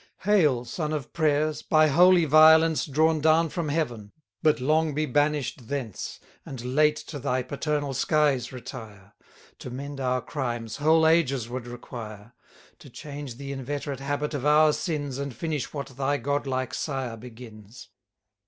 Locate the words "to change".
12.79-13.35